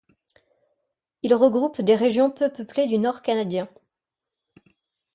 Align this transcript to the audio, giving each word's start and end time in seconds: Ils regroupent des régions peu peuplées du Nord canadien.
Ils 1.21 1.35
regroupent 1.35 1.79
des 1.83 1.93
régions 1.93 2.31
peu 2.31 2.49
peuplées 2.51 2.87
du 2.87 2.97
Nord 2.97 3.21
canadien. 3.21 3.69